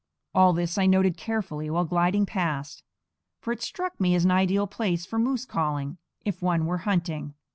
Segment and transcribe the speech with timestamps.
[0.33, 2.81] All this I noted carefully while gliding past;
[3.39, 7.35] for it struck me as an ideal place for moose calling, if one were hunting.